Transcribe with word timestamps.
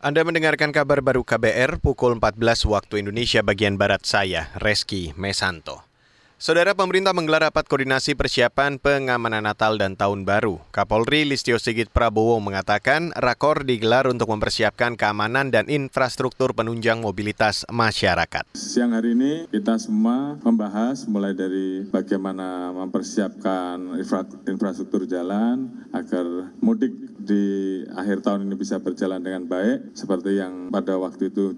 Anda 0.00 0.24
mendengarkan 0.24 0.72
kabar 0.72 1.04
baru 1.04 1.20
KBR 1.28 1.76
pukul 1.76 2.16
14 2.16 2.40
waktu 2.64 3.04
Indonesia 3.04 3.44
bagian 3.44 3.76
Barat 3.76 4.00
saya, 4.08 4.48
Reski 4.56 5.12
Mesanto. 5.12 5.89
Saudara 6.40 6.72
pemerintah 6.72 7.12
menggelar 7.12 7.52
rapat 7.52 7.68
koordinasi 7.68 8.16
persiapan 8.16 8.80
pengamanan 8.80 9.44
Natal 9.44 9.76
dan 9.76 9.92
Tahun 9.92 10.24
Baru. 10.24 10.56
Kapolri 10.72 11.28
Listio 11.28 11.60
Sigit 11.60 11.92
Prabowo 11.92 12.40
mengatakan 12.40 13.12
rakor 13.12 13.68
digelar 13.68 14.08
untuk 14.08 14.32
mempersiapkan 14.32 14.96
keamanan 14.96 15.52
dan 15.52 15.68
infrastruktur 15.68 16.56
penunjang 16.56 17.04
mobilitas 17.04 17.68
masyarakat. 17.68 18.56
Siang 18.56 18.96
hari 18.96 19.12
ini 19.12 19.52
kita 19.52 19.76
semua 19.76 20.40
membahas 20.40 21.04
mulai 21.12 21.36
dari 21.36 21.84
bagaimana 21.92 22.72
mempersiapkan 22.72 24.00
infrastruktur 24.48 25.04
jalan 25.04 25.68
agar 25.92 26.24
mudik 26.64 26.96
di 27.20 27.84
akhir 27.92 28.24
tahun 28.24 28.48
ini 28.48 28.56
bisa 28.56 28.80
berjalan 28.80 29.20
dengan 29.20 29.44
baik 29.44 29.92
seperti 29.92 30.40
yang 30.40 30.72
pada 30.72 30.96
waktu 30.96 31.28
itu 31.28 31.52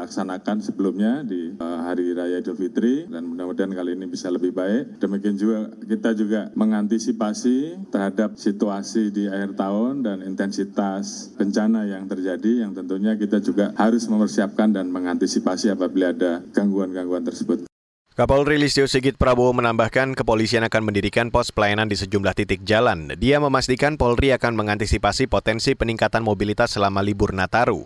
dilaksanakan 0.00 0.64
sebelumnya 0.64 1.20
di 1.20 1.60
uh, 1.60 1.84
Hari 1.84 2.16
Raya 2.16 2.40
Idul 2.40 2.56
Fitri 2.56 3.04
dan 3.04 3.28
mudah-mudahan 3.28 3.68
kali 3.76 3.92
ini 3.92 4.08
bisa 4.08 4.32
lebih 4.32 4.56
baik. 4.56 4.96
Demikian 4.96 5.36
juga 5.36 5.68
kita 5.76 6.16
juga 6.16 6.48
mengantisipasi 6.56 7.84
terhadap 7.92 8.40
situasi 8.40 9.12
di 9.12 9.28
akhir 9.28 9.60
tahun 9.60 10.00
dan 10.00 10.24
intensitas 10.24 11.36
bencana 11.36 11.84
yang 11.84 12.08
terjadi 12.08 12.64
yang 12.64 12.72
tentunya 12.72 13.12
kita 13.20 13.44
juga 13.44 13.76
harus 13.76 14.08
mempersiapkan 14.08 14.72
dan 14.72 14.88
mengantisipasi 14.88 15.76
apabila 15.76 16.16
ada 16.16 16.40
gangguan-gangguan 16.56 17.28
tersebut. 17.28 17.68
Kapolri 18.16 18.56
Listio 18.56 18.88
Sigit 18.88 19.20
Prabowo 19.20 19.52
menambahkan 19.52 20.16
kepolisian 20.16 20.64
akan 20.64 20.88
mendirikan 20.88 21.28
pos 21.28 21.52
pelayanan 21.52 21.92
di 21.92 22.00
sejumlah 22.00 22.32
titik 22.32 22.64
jalan. 22.64 23.12
Dia 23.20 23.36
memastikan 23.36 24.00
Polri 24.00 24.32
akan 24.32 24.56
mengantisipasi 24.56 25.28
potensi 25.28 25.76
peningkatan 25.76 26.24
mobilitas 26.24 26.72
selama 26.72 27.04
libur 27.04 27.36
Nataru. 27.36 27.84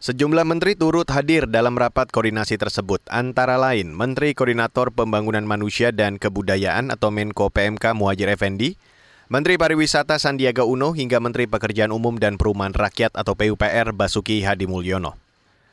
Sejumlah 0.00 0.48
menteri 0.48 0.80
turut 0.80 1.04
hadir 1.12 1.44
dalam 1.44 1.76
rapat 1.76 2.08
koordinasi 2.08 2.56
tersebut, 2.56 3.04
antara 3.12 3.60
lain 3.60 3.92
Menteri 3.92 4.32
Koordinator 4.32 4.88
Pembangunan 4.96 5.44
Manusia 5.44 5.92
dan 5.92 6.16
Kebudayaan 6.16 6.88
atau 6.88 7.12
Menko 7.12 7.52
PMK 7.52 7.92
Muhajir 7.92 8.32
Effendi, 8.32 8.80
Menteri 9.28 9.60
Pariwisata 9.60 10.16
Sandiaga 10.16 10.64
Uno 10.64 10.96
hingga 10.96 11.20
Menteri 11.20 11.44
Pekerjaan 11.44 11.92
Umum 11.92 12.16
dan 12.16 12.40
Perumahan 12.40 12.72
Rakyat 12.72 13.12
atau 13.12 13.36
PUPR 13.36 13.92
Basuki 13.92 14.40
Hadi 14.40 14.64
Mulyono. 14.64 15.29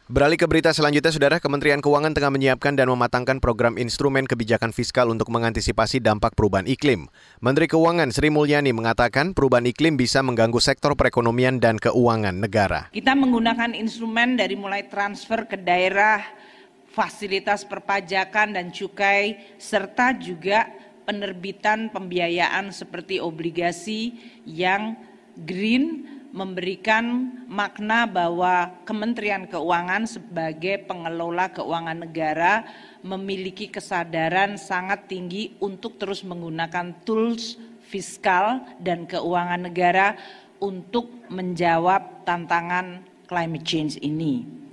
Beralih 0.07 0.39
ke 0.39 0.47
berita 0.47 0.71
selanjutnya, 0.71 1.11
Saudara 1.11 1.35
Kementerian 1.35 1.83
Keuangan 1.83 2.15
tengah 2.15 2.31
menyiapkan 2.31 2.79
dan 2.79 2.87
mematangkan 2.87 3.43
program 3.43 3.75
instrumen 3.75 4.23
kebijakan 4.23 4.71
fiskal 4.71 5.11
untuk 5.11 5.27
mengantisipasi 5.27 5.99
dampak 5.99 6.31
perubahan 6.31 6.63
iklim. 6.63 7.11
Menteri 7.43 7.67
Keuangan 7.67 8.15
Sri 8.15 8.31
Mulyani 8.31 8.71
mengatakan 8.71 9.35
perubahan 9.35 9.67
iklim 9.67 9.99
bisa 9.99 10.23
mengganggu 10.23 10.63
sektor 10.63 10.95
perekonomian 10.95 11.59
dan 11.59 11.75
keuangan 11.75 12.39
negara. 12.39 12.87
Kita 12.95 13.19
menggunakan 13.19 13.75
instrumen 13.75 14.39
dari 14.39 14.55
mulai 14.55 14.87
transfer 14.87 15.43
ke 15.43 15.59
daerah, 15.59 16.23
fasilitas 16.87 17.67
perpajakan 17.67 18.55
dan 18.55 18.71
cukai, 18.71 19.59
serta 19.59 20.15
juga 20.15 20.71
penerbitan 21.03 21.91
pembiayaan 21.91 22.71
seperti 22.71 23.19
obligasi 23.19 24.15
yang 24.47 24.95
green 25.35 26.16
memberikan 26.31 27.31
makna 27.47 28.03
bahwa 28.05 28.71
Kementerian 28.83 29.47
Keuangan 29.47 30.05
sebagai 30.05 30.83
pengelola 30.85 31.49
keuangan 31.51 32.03
negara 32.03 32.67
memiliki 33.01 33.71
kesadaran 33.71 34.59
sangat 34.59 35.07
tinggi 35.07 35.55
untuk 35.63 35.95
terus 35.95 36.21
menggunakan 36.27 36.93
tools 37.07 37.55
fiskal 37.87 38.59
dan 38.83 39.07
keuangan 39.07 39.71
negara 39.71 40.19
untuk 40.59 41.07
menjawab 41.31 42.27
tantangan 42.27 43.05
climate 43.29 43.63
change 43.63 43.95
ini. 44.03 44.66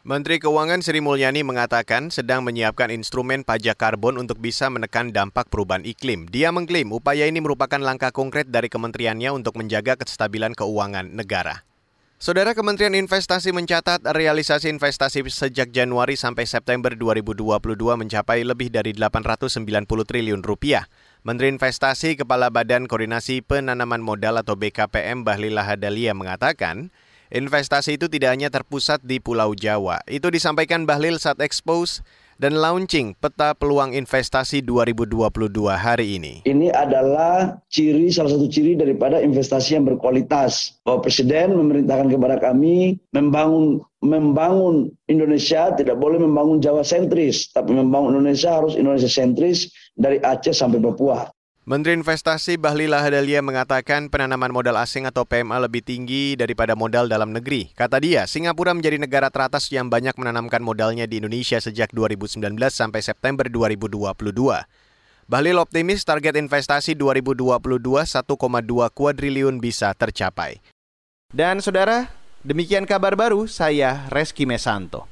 Menteri 0.00 0.40
Keuangan 0.40 0.80
Sri 0.80 1.04
Mulyani 1.04 1.44
mengatakan 1.44 2.08
sedang 2.08 2.40
menyiapkan 2.40 2.88
instrumen 2.88 3.44
pajak 3.44 3.76
karbon 3.76 4.16
untuk 4.16 4.40
bisa 4.40 4.72
menekan 4.72 5.12
dampak 5.12 5.52
perubahan 5.52 5.84
iklim. 5.84 6.24
Dia 6.24 6.48
mengklaim 6.48 6.88
upaya 6.88 7.28
ini 7.28 7.36
merupakan 7.44 7.76
langkah 7.76 8.08
konkret 8.08 8.48
dari 8.48 8.72
kementeriannya 8.72 9.28
untuk 9.28 9.60
menjaga 9.60 10.00
kestabilan 10.00 10.56
keuangan 10.56 11.12
negara. 11.12 11.68
Saudara 12.16 12.56
Kementerian 12.56 12.96
Investasi 12.96 13.52
mencatat 13.52 14.00
realisasi 14.16 14.72
investasi 14.72 15.20
sejak 15.28 15.68
Januari 15.68 16.16
sampai 16.16 16.48
September 16.48 16.96
2022 16.96 17.60
mencapai 17.76 18.40
lebih 18.40 18.72
dari 18.72 18.96
890 18.96 19.84
triliun 19.84 20.40
rupiah. 20.40 20.88
Menteri 21.28 21.52
Investasi 21.52 22.16
Kepala 22.16 22.48
Badan 22.48 22.88
Koordinasi 22.88 23.44
Penanaman 23.44 24.00
Modal 24.00 24.40
atau 24.40 24.56
BKPM 24.56 25.28
Bahlil 25.28 25.60
Lahadalia 25.60 26.16
mengatakan, 26.16 26.88
Investasi 27.30 27.94
itu 27.94 28.10
tidak 28.10 28.34
hanya 28.34 28.50
terpusat 28.50 29.06
di 29.06 29.22
Pulau 29.22 29.54
Jawa. 29.54 30.02
Itu 30.10 30.34
disampaikan 30.34 30.82
Bahlil 30.82 31.14
saat 31.14 31.38
expose 31.38 32.02
dan 32.42 32.58
launching 32.58 33.14
peta 33.14 33.54
peluang 33.54 33.94
investasi 33.94 34.66
2022 34.66 35.46
hari 35.70 36.18
ini. 36.18 36.34
Ini 36.42 36.74
adalah 36.74 37.62
ciri 37.70 38.10
salah 38.10 38.34
satu 38.34 38.50
ciri 38.50 38.74
daripada 38.74 39.22
investasi 39.22 39.78
yang 39.78 39.86
berkualitas. 39.86 40.82
Bahwa 40.82 41.06
Presiden 41.06 41.54
memerintahkan 41.54 42.10
kepada 42.10 42.42
kami 42.42 42.98
membangun 43.14 43.78
membangun 44.02 44.90
Indonesia 45.06 45.70
tidak 45.78 46.02
boleh 46.02 46.18
membangun 46.18 46.58
Jawa 46.58 46.82
sentris, 46.82 47.46
tapi 47.54 47.78
membangun 47.78 48.18
Indonesia 48.18 48.58
harus 48.58 48.74
Indonesia 48.74 49.06
sentris 49.06 49.70
dari 49.94 50.18
Aceh 50.18 50.50
sampai 50.50 50.82
Papua. 50.82 51.30
Menteri 51.70 51.94
Investasi 51.94 52.58
Bahlil 52.58 52.90
Lahadalia 52.90 53.38
mengatakan 53.46 54.10
penanaman 54.10 54.50
modal 54.50 54.74
asing 54.74 55.06
atau 55.06 55.22
PMA 55.22 55.54
lebih 55.62 55.86
tinggi 55.86 56.34
daripada 56.34 56.74
modal 56.74 57.06
dalam 57.06 57.30
negeri. 57.30 57.70
Kata 57.78 58.02
dia, 58.02 58.26
Singapura 58.26 58.74
menjadi 58.74 58.98
negara 58.98 59.30
teratas 59.30 59.70
yang 59.70 59.86
banyak 59.86 60.18
menanamkan 60.18 60.66
modalnya 60.66 61.06
di 61.06 61.22
Indonesia 61.22 61.62
sejak 61.62 61.94
2019 61.94 62.42
sampai 62.74 63.06
September 63.06 63.46
2022. 63.46 64.02
Bahlil 65.30 65.62
optimis 65.62 66.02
target 66.02 66.42
investasi 66.42 66.98
2022 66.98 67.62
1,2 67.62 68.26
kuadriliun 68.90 69.62
bisa 69.62 69.94
tercapai. 69.94 70.58
Dan 71.30 71.62
saudara, 71.62 72.10
demikian 72.42 72.82
kabar 72.82 73.14
baru 73.14 73.46
saya 73.46 74.10
Reski 74.10 74.42
Mesanto. 74.42 75.09